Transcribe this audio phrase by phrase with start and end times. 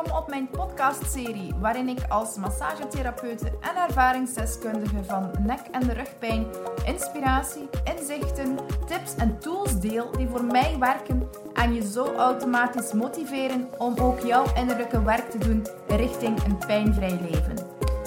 [0.00, 6.46] Welkom op mijn podcastserie, waarin ik als massagetherapeute en ervaringsdeskundige van nek- en rugpijn
[6.84, 13.68] inspiratie, inzichten, tips en tools deel die voor mij werken en je zo automatisch motiveren
[13.78, 17.54] om ook jouw innerlijke werk te doen richting een pijnvrij leven.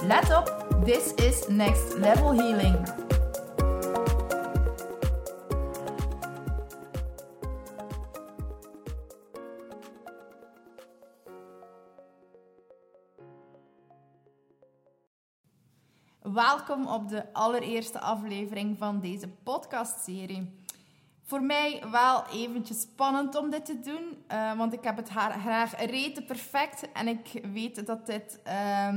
[0.08, 3.03] Let op, this is Next Level Healing.
[16.32, 20.60] Welkom op de allereerste aflevering van deze podcastserie.
[21.24, 25.40] Voor mij wel eventjes spannend om dit te doen, uh, want ik heb het haar
[25.40, 28.88] graag rete perfect en ik weet dat dit uh,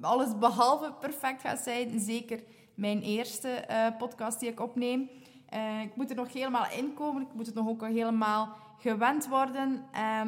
[0.00, 2.00] alles behalve perfect gaat zijn.
[2.00, 2.42] Zeker
[2.74, 5.10] mijn eerste uh, podcast die ik opneem.
[5.54, 9.28] Uh, ik moet er nog helemaal in komen, ik moet het nog ook helemaal gewend
[9.28, 9.84] worden.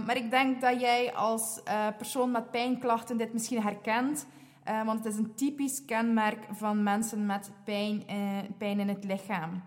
[0.06, 1.60] maar ik denk dat jij als
[1.96, 4.26] persoon met pijnklachten dit misschien herkent.
[4.68, 9.04] Uh, want het is een typisch kenmerk van mensen met pijn, uh, pijn in het
[9.04, 9.62] lichaam.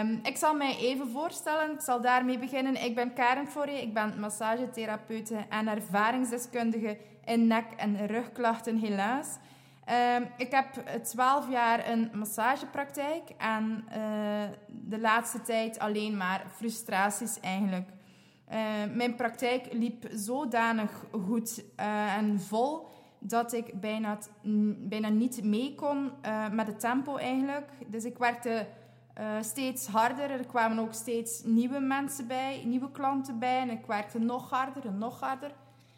[0.00, 2.84] Um, ik zal mij even voorstellen, ik zal daarmee beginnen.
[2.84, 9.38] Ik ben Karen Foré, ik ben massagetherapeute en ervaringsdeskundige in nek- en rugklachten, helaas.
[10.16, 13.84] Um, ik heb 12 jaar een massagepraktijk en
[14.68, 17.88] de laatste tijd alleen maar frustraties eigenlijk.
[18.94, 22.88] mijn praktijk liep zodanig goed en vol
[23.20, 24.18] dat ik bijna,
[24.78, 27.70] bijna niet mee kon uh, met het tempo eigenlijk.
[27.86, 28.66] Dus ik werkte
[29.18, 30.30] uh, steeds harder.
[30.30, 33.60] Er kwamen ook steeds nieuwe mensen bij, nieuwe klanten bij.
[33.60, 35.50] En ik werkte nog harder en nog harder.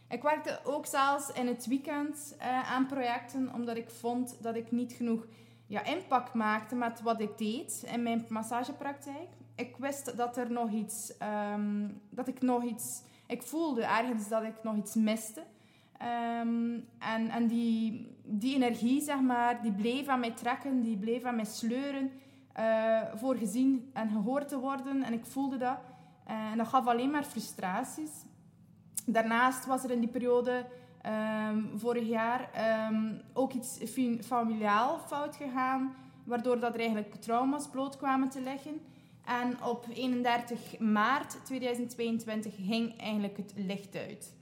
[0.08, 4.70] Ik werkte ook zelfs in het weekend uh, aan projecten, omdat ik vond dat ik
[4.70, 5.26] niet genoeg
[5.66, 9.28] ja, impact maakte met wat ik deed in mijn massagepraktijk.
[9.54, 11.12] Ik wist dat er nog iets,
[11.52, 15.42] um, dat ik nog iets, ik voelde ergens dat ik nog iets miste.
[16.02, 21.24] Um, en en die, die energie, zeg maar, die bleef aan mij trekken, die bleef
[21.24, 22.11] aan mij sleuren
[22.58, 25.02] uh, voor gezien en gehoord te worden.
[25.02, 25.79] En ik voelde dat.
[26.29, 28.11] Uh, en dat gaf alleen maar frustraties.
[29.07, 30.67] Daarnaast was er in die periode,
[31.51, 32.51] um, vorig jaar,
[32.91, 33.79] um, ook iets
[34.20, 38.80] familiaal fout gegaan, waardoor dat er eigenlijk trauma's bloot kwamen te liggen.
[39.24, 44.35] En op 31 maart 2022 ging eigenlijk het licht uit.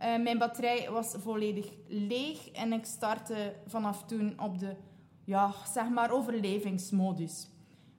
[0.00, 4.76] Uh, mijn batterij was volledig leeg en ik startte vanaf toen op de
[5.24, 7.48] ja, zeg maar overlevingsmodus.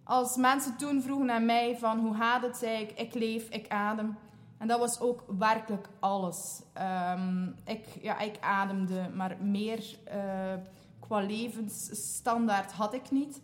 [0.03, 3.67] Als mensen toen vroegen aan mij van hoe gaat het, zei ik, ik leef, ik
[3.67, 4.17] adem.
[4.57, 6.61] En dat was ook werkelijk alles.
[7.13, 10.53] Um, ik, ja, ik ademde, maar meer uh,
[10.99, 13.41] qua levensstandaard had ik niet.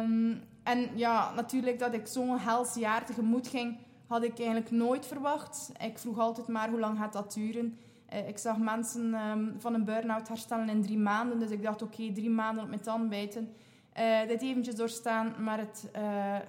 [0.00, 5.06] Um, en ja, natuurlijk dat ik zo'n hels jaar tegemoet ging, had ik eigenlijk nooit
[5.06, 5.72] verwacht.
[5.80, 7.78] Ik vroeg altijd maar hoe lang gaat dat duren.
[8.12, 11.38] Uh, ik zag mensen um, van een burn-out herstellen in drie maanden.
[11.38, 13.52] Dus ik dacht, oké, drie maanden op mijn tand bijten.
[13.98, 16.02] Uh, dit eventjes doorstaan, maar het, uh,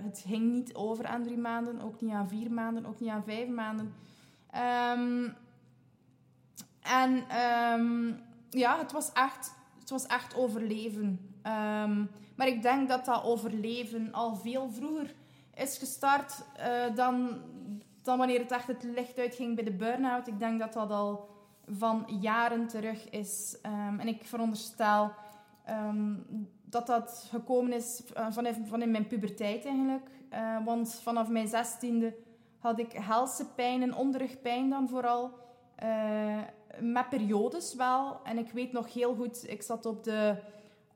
[0.04, 1.82] het ging niet over aan drie maanden.
[1.82, 3.94] Ook niet aan vier maanden, ook niet aan vijf maanden.
[4.96, 5.36] Um,
[6.82, 7.38] en
[7.80, 8.20] um,
[8.50, 11.20] ja, het was echt, het was echt overleven.
[12.36, 15.14] maar ik denk dat dat overleven al veel vroeger
[15.58, 17.42] is gestart uh, dan,
[18.02, 20.28] dan wanneer het echt het licht uitging bij de burn-out.
[20.28, 21.30] Ik denk dat dat al
[21.68, 23.58] van jaren terug is.
[23.66, 25.12] Um, en ik veronderstel
[25.70, 26.26] um,
[26.64, 30.10] dat dat gekomen is van, van in mijn puberteit eigenlijk.
[30.34, 32.16] Uh, want vanaf mijn zestiende
[32.58, 35.32] had ik helse pijn en onderrugpijn dan vooral.
[36.80, 38.20] Met periodes wel.
[38.24, 40.36] En ik weet nog heel goed, ik zat op de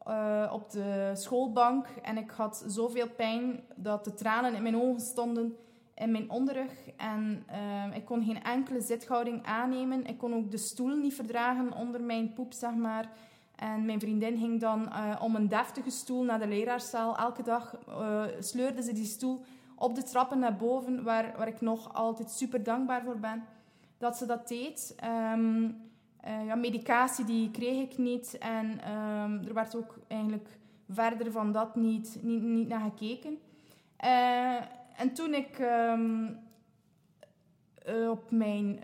[0.07, 5.01] uh, op de schoolbank en ik had zoveel pijn dat de tranen in mijn ogen
[5.01, 5.55] stonden
[5.95, 6.71] in mijn onderrug.
[6.97, 10.05] En uh, ik kon geen enkele zithouding aannemen.
[10.05, 13.09] Ik kon ook de stoel niet verdragen onder mijn poep, zeg maar.
[13.55, 17.17] En mijn vriendin ging dan uh, om een deftige stoel naar de leraarzaal.
[17.17, 17.75] Elke dag
[18.39, 19.41] sleurde ze die stoel
[19.75, 23.43] op de trappen naar boven, waar, waar ik nog altijd super dankbaar voor ben
[23.97, 24.95] dat ze dat deed.
[25.33, 25.90] Um,
[26.27, 30.49] uh, ja, medicatie die kreeg ik niet en um, er werd ook eigenlijk
[30.89, 33.37] verder van dat niet, niet, niet naar gekeken.
[34.03, 34.55] Uh,
[34.97, 36.39] en toen ik um,
[37.87, 38.79] uh, op mijn,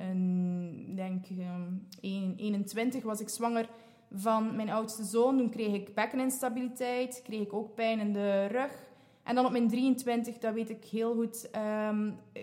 [0.95, 3.69] denk um, 21 was ik zwanger
[4.11, 5.37] van mijn oudste zoon.
[5.37, 8.85] Toen kreeg ik bekkeninstabiliteit, kreeg ik ook pijn in de rug.
[9.23, 11.49] En dan op mijn 23, dat weet ik heel goed,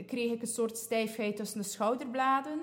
[0.06, 2.60] kreeg ik een soort stijfheid tussen de schouderbladen.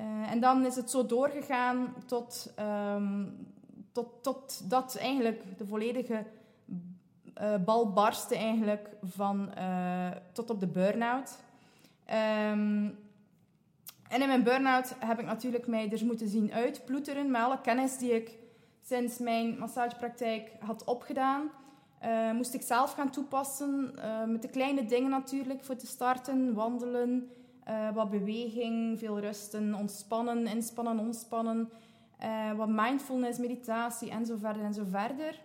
[0.00, 2.54] Uh, en dan is het zo doorgegaan tot,
[2.94, 3.46] um,
[3.92, 6.24] tot, tot dat eigenlijk de volledige
[7.40, 11.38] uh, bal barstte eigenlijk van, uh, tot op de burn-out.
[12.52, 12.98] Um,
[14.08, 17.98] en in mijn burn-out heb ik natuurlijk mij er moeten zien uitploeteren met alle kennis
[17.98, 18.38] die ik
[18.84, 21.50] sinds mijn massagepraktijk had opgedaan.
[22.34, 23.94] Moest ik zelf gaan toepassen,
[24.26, 26.54] met de kleine dingen natuurlijk, voor te starten.
[26.54, 27.30] Wandelen,
[27.68, 31.68] uh, wat beweging, veel rusten, ontspannen, inspannen, ontspannen.
[32.56, 35.40] wat mindfulness, meditatie en zo verder en zo verder.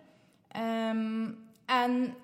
[0.90, 2.14] Um, en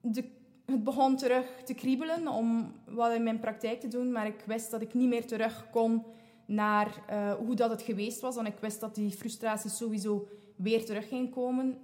[0.00, 0.24] de,
[0.64, 4.70] het begon terug te kriebelen om wat in mijn praktijk te doen, maar ik wist
[4.70, 6.04] dat ik niet meer terug kon
[6.46, 7.02] naar
[7.38, 8.36] hoe dat het geweest was.
[8.36, 11.78] En ik wist dat die frustraties sowieso weer terug ging komen.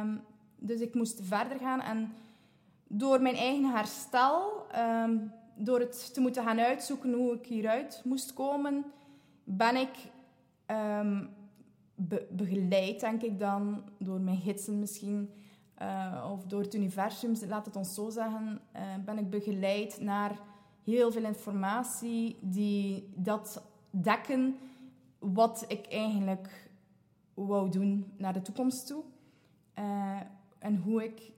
[0.00, 0.20] Um,
[0.60, 2.12] dus ik moest verder gaan en
[2.86, 5.16] door mijn eigen herstel, ehm,
[5.60, 8.84] door het te moeten gaan uitzoeken hoe ik hieruit moest komen,
[9.44, 10.10] ben ik
[10.66, 11.28] um,
[12.28, 15.30] begeleid, denk ik dan, door mijn gidsen misschien,
[15.82, 20.38] uh, of door het universum, laat het ons zo zeggen, uh, ben ik begeleid naar
[20.84, 24.56] heel veel informatie die dat dekken
[25.18, 26.70] wat ik eigenlijk
[27.34, 29.02] wou doen naar de toekomst toe.
[29.78, 30.20] Uh,
[30.58, 31.32] en hoe ik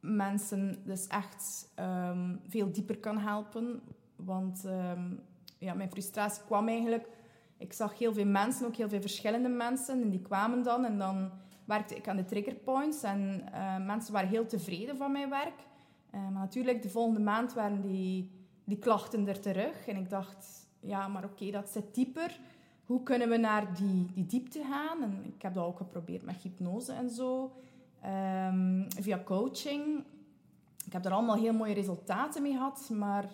[0.00, 3.82] mensen dus echt ehm, veel dieper kan helpen.
[4.16, 5.20] Want um,
[5.58, 7.08] ja, mijn frustratie kwam eigenlijk...
[7.56, 10.02] Ik zag heel veel mensen, ook heel veel verschillende mensen.
[10.02, 11.30] En die kwamen dan en dan
[11.64, 13.02] werkte ik aan de triggerpoints.
[13.02, 15.66] En uh, mensen waren heel tevreden van mijn werk.
[16.14, 18.30] Uh, maar natuurlijk, de volgende maand waren die,
[18.64, 19.86] die klachten er terug.
[19.86, 22.40] En ik dacht, ja, maar oké, dat zit dieper.
[22.84, 25.02] Hoe kunnen we naar die diepte gaan?
[25.02, 27.52] En ik heb dat ook geprobeerd met hypnose en zo.
[28.04, 30.04] Um, via coaching.
[30.86, 33.24] Ik heb er allemaal heel mooie resultaten mee gehad, maar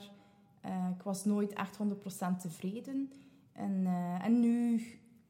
[0.66, 3.12] uh, ik was nooit echt 100% tevreden.
[3.52, 4.82] En, uh, en nu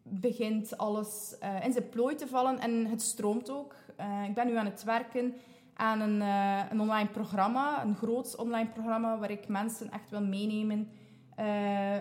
[0.02, 3.75] begint alles uh, in zijn plooi te vallen en het stroomt ook.
[4.28, 5.34] ik ben nu aan het werken
[5.75, 6.20] aan een,
[6.70, 10.88] een online programma, een groot online programma, waar ik mensen echt wil meenemen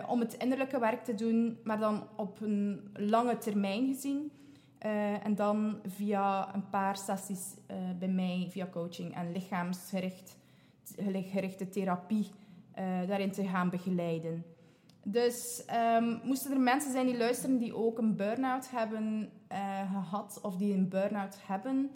[0.08, 4.32] om het innerlijke werk te doen, maar dan op een lange termijn gezien.
[4.84, 12.30] Uh, en dan via een paar sessies uh, bij mij, via coaching en lichaamsgerichte therapie,
[12.78, 14.44] uh, daarin te gaan begeleiden.
[15.02, 15.64] Dus
[15.96, 19.30] um, moesten er mensen zijn die luisteren die ook een burn-out hebben
[19.92, 21.90] gehad of die een burn-out hebben.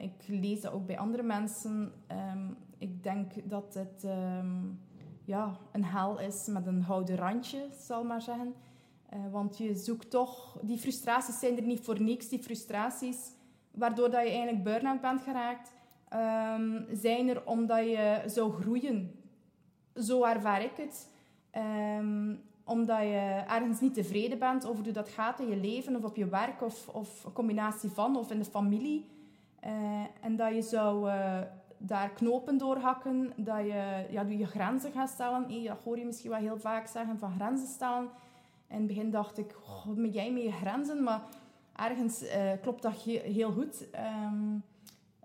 [0.00, 1.92] ik lees dat ook bij andere mensen.
[2.32, 4.80] Um, ik denk dat het um,
[5.24, 8.54] ja, een hel is met een houden randje, zal maar zeggen.
[9.14, 10.58] Uh, want je zoekt toch...
[10.62, 12.28] Die frustraties zijn er niet voor niks.
[12.28, 13.18] Die frustraties
[13.70, 15.72] waardoor dat je eigenlijk burn-out bent geraakt,
[16.14, 19.20] um, zijn er omdat je zou groeien.
[19.94, 21.08] Zo ervaar ik het.
[21.98, 26.04] Um, omdat je ergens niet tevreden bent over hoe dat gaat in je leven of
[26.04, 29.10] op je werk of, of een combinatie van of in de familie.
[29.64, 29.70] Uh,
[30.20, 31.38] en dat je zou uh,
[31.78, 35.44] daar knopen doorhakken, dat je ja, je grenzen gaat stellen.
[35.48, 38.08] Hey, dat hoor je misschien wel heel vaak zeggen, van grenzen stellen.
[38.68, 39.54] In het begin dacht ik,
[39.86, 41.02] wat ben jij met je grenzen?
[41.02, 41.22] Maar
[41.76, 43.86] ergens uh, klopt dat heel goed.
[44.24, 44.62] Um,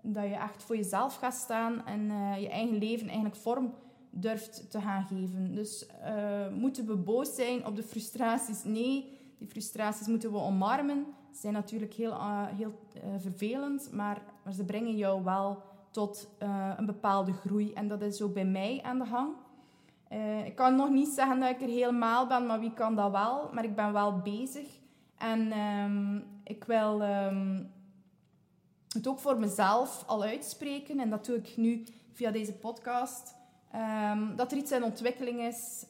[0.02, 3.74] dat je echt voor jezelf gaat staan en uh, je eigen leven eigenlijk vorm
[4.10, 5.54] durft te gaan geven.
[5.54, 8.64] Dus uh, moeten we boos zijn op de frustraties?
[8.64, 11.06] Nee, die frustraties moeten we omarmen.
[11.32, 12.16] Ze zijn natuurlijk heel,
[12.56, 12.72] heel
[13.18, 16.28] vervelend, maar, maar ze brengen jou wel tot
[16.76, 17.72] een bepaalde groei.
[17.72, 19.34] En dat is ook bij mij aan de gang.
[20.12, 23.10] Uh, ik kan nog niet zeggen dat ik er helemaal ben, maar wie kan dat
[23.10, 23.50] wel?
[23.52, 24.68] Maar ik ben wel bezig.
[25.18, 27.70] En um, ik wil um,
[28.88, 31.00] het ook voor mezelf al uitspreken.
[31.00, 33.34] En dat doe ik nu via deze podcast.
[33.74, 35.86] Um, dat er iets in ontwikkeling is.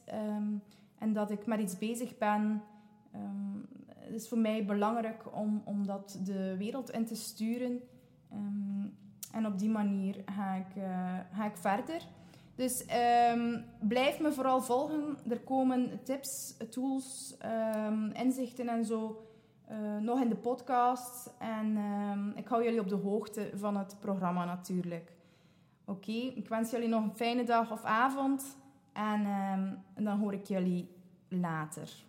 [0.98, 2.62] en dat ik met iets bezig ben.
[3.98, 7.80] het is voor mij belangrijk om, om dat de wereld in te sturen.
[9.32, 12.02] en op die manier ga ik, uh, ga ik verder.
[12.54, 12.84] Dus
[13.32, 15.18] um, blijf me vooral volgen.
[15.28, 17.36] Er komen tips, tools,
[17.76, 19.26] um, inzichten en zo
[19.70, 21.30] uh, nog in de podcast.
[21.38, 25.12] En um, ik hou jullie op de hoogte van het programma natuurlijk.
[25.84, 28.56] Oké, ik wens jullie nog een fijne dag of avond.
[28.92, 30.88] En dan hoor ik jullie
[31.28, 32.04] later.